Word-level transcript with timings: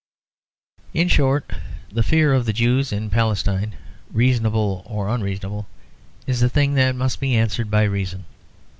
In 0.95 1.07
short 1.09 1.51
the 1.91 2.01
fear 2.01 2.33
of 2.33 2.47
the 2.47 2.53
Jews 2.53 2.91
in 2.91 3.11
Palestine, 3.11 3.75
reasonable 4.11 4.81
or 4.87 5.07
unreasonable, 5.07 5.67
is 6.25 6.41
a 6.41 6.49
thing 6.49 6.73
that 6.73 6.95
must 6.95 7.19
be 7.19 7.35
answered 7.37 7.69
by 7.69 7.83
reason. 7.83 8.25